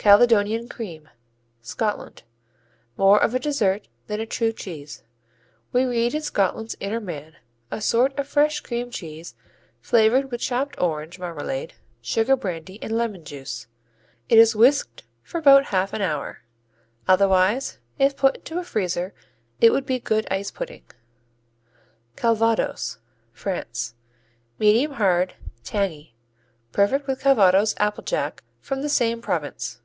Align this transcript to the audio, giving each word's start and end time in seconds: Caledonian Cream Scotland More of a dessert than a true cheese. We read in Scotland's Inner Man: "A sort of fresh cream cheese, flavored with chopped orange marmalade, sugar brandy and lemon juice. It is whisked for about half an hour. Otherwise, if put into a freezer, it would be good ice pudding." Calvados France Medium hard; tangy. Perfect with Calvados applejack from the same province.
Caledonian 0.00 0.68
Cream 0.68 1.08
Scotland 1.60 2.22
More 2.96 3.20
of 3.20 3.34
a 3.34 3.40
dessert 3.40 3.88
than 4.06 4.20
a 4.20 4.26
true 4.26 4.52
cheese. 4.52 5.02
We 5.72 5.84
read 5.84 6.14
in 6.14 6.22
Scotland's 6.22 6.76
Inner 6.78 7.00
Man: 7.00 7.34
"A 7.72 7.80
sort 7.82 8.16
of 8.16 8.26
fresh 8.28 8.60
cream 8.60 8.90
cheese, 8.92 9.34
flavored 9.80 10.30
with 10.30 10.40
chopped 10.40 10.80
orange 10.80 11.18
marmalade, 11.18 11.74
sugar 12.00 12.36
brandy 12.36 12.80
and 12.80 12.92
lemon 12.96 13.24
juice. 13.24 13.66
It 14.30 14.38
is 14.38 14.54
whisked 14.56 15.02
for 15.20 15.38
about 15.38 15.66
half 15.66 15.92
an 15.92 16.00
hour. 16.00 16.42
Otherwise, 17.08 17.78
if 17.98 18.16
put 18.16 18.36
into 18.36 18.60
a 18.60 18.64
freezer, 18.64 19.12
it 19.60 19.72
would 19.72 19.84
be 19.84 19.98
good 19.98 20.26
ice 20.30 20.50
pudding." 20.52 20.84
Calvados 22.14 22.98
France 23.32 23.94
Medium 24.60 24.92
hard; 24.92 25.34
tangy. 25.64 26.14
Perfect 26.72 27.08
with 27.08 27.20
Calvados 27.20 27.74
applejack 27.78 28.42
from 28.60 28.80
the 28.80 28.88
same 28.88 29.20
province. 29.20 29.80